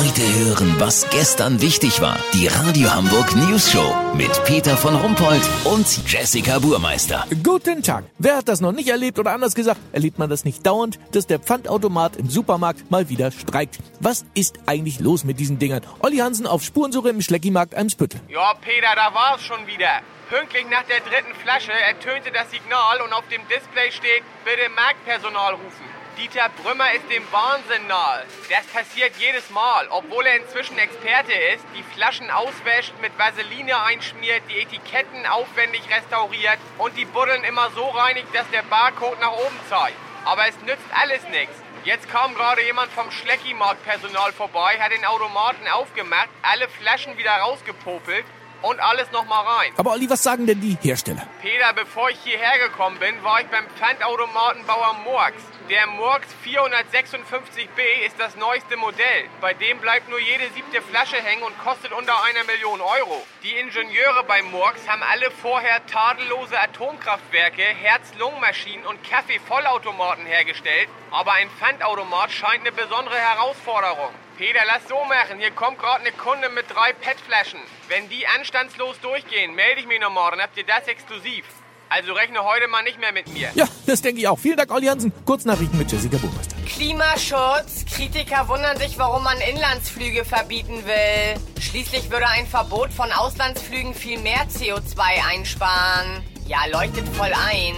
[0.00, 2.18] Heute hören, was gestern wichtig war.
[2.32, 7.26] Die Radio Hamburg News Show mit Peter von Rumpold und Jessica Burmeister.
[7.42, 8.04] Guten Tag.
[8.16, 11.26] Wer hat das noch nicht erlebt oder anders gesagt, erlebt man das nicht dauernd, dass
[11.26, 13.78] der Pfandautomat im Supermarkt mal wieder streikt?
[14.00, 15.82] Was ist eigentlich los mit diesen Dingern?
[15.98, 18.22] Olli Hansen auf Spurensuche im Schleckimarkt Eimsbüttel.
[18.30, 20.00] Ja, Peter, da war's schon wieder.
[20.30, 25.56] Pünktlich nach der dritten Flasche ertönte das Signal und auf dem Display steht, bitte Marktpersonal
[25.56, 25.99] rufen.
[26.20, 28.26] Dieter Brümmer ist dem Wahnsinn nahe.
[28.50, 34.42] Das passiert jedes Mal, obwohl er inzwischen Experte ist, die Flaschen auswäscht, mit Vaseline einschmiert,
[34.50, 39.58] die Etiketten aufwendig restauriert und die Buddeln immer so reinigt, dass der Barcode nach oben
[39.70, 39.96] zeigt.
[40.26, 41.56] Aber es nützt alles nichts.
[41.84, 48.26] Jetzt kam gerade jemand vom Schleckimarkt-Personal vorbei, hat den Automaten aufgemacht, alle Flaschen wieder rausgepopelt
[48.60, 49.72] und alles nochmal rein.
[49.78, 51.26] Aber Olli, was sagen denn die Hersteller?
[51.40, 55.42] Peter, bevor ich hierher gekommen bin, war ich beim Pfandautomatenbauer Murks.
[55.70, 59.28] Der Murks 456b ist das neueste Modell.
[59.40, 63.24] Bei dem bleibt nur jede siebte Flasche hängen und kostet unter einer Million Euro.
[63.44, 70.88] Die Ingenieure bei Murks haben alle vorher tadellose Atomkraftwerke, Herz-Lungen-Maschinen und Kaffee-Vollautomaten hergestellt.
[71.12, 74.12] Aber ein Pfandautomat scheint eine besondere Herausforderung.
[74.38, 75.38] Peter, lass so machen.
[75.38, 77.60] Hier kommt gerade eine Kunde mit drei PET-Flaschen.
[77.86, 81.44] Wenn die anstandslos durchgehen, melde ich mich nochmal, dann habt ihr das exklusiv.
[81.90, 83.50] Also rechne heute mal nicht mehr mit mir.
[83.56, 84.38] Ja, das denke ich auch.
[84.38, 85.12] Vielen Dank, Olli Hansen.
[85.24, 86.54] Kurznachrichten mit Jessica Burmeister.
[86.64, 87.84] Klimaschutz.
[87.92, 91.60] Kritiker wundern sich, warum man Inlandsflüge verbieten will.
[91.60, 95.00] Schließlich würde ein Verbot von Auslandsflügen viel mehr CO2
[95.32, 96.22] einsparen.
[96.46, 97.74] Ja, leuchtet voll ein.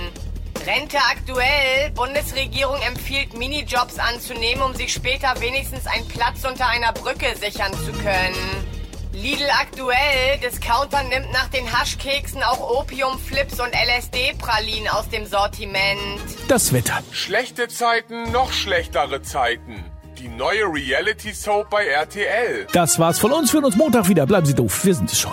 [0.66, 1.91] Rente aktuell.
[1.94, 7.92] Bundesregierung empfiehlt Minijobs anzunehmen, um sich später wenigstens einen Platz unter einer Brücke sichern zu
[7.92, 8.72] können.
[9.12, 10.38] Lidl aktuell.
[10.42, 16.20] Discounter nimmt nach den Haschkeksen auch Opiumflips und LSD-Pralinen aus dem Sortiment.
[16.48, 17.02] Das Wetter.
[17.12, 19.84] Schlechte Zeiten, noch schlechtere Zeiten.
[20.19, 22.66] Die neue Reality Soap bei RTL.
[22.72, 23.52] Das war's von uns.
[23.52, 24.24] Wir hören uns Montag wieder.
[24.27, 24.84] Bleiben Sie doof.
[24.84, 25.32] Wir sind es schon.